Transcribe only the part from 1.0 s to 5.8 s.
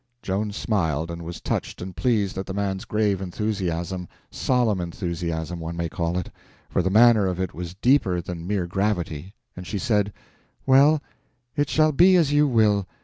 and was touched and pleased at the man's grave enthusiasm—solemn enthusiasm, one